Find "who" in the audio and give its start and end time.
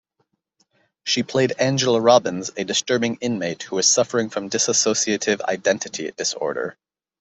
3.61-3.75